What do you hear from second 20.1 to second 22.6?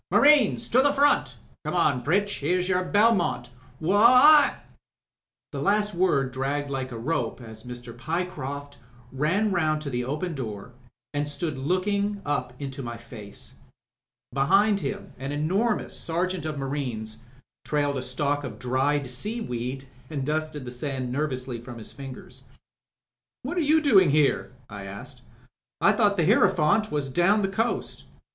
dusted the sand nervously from his fingers.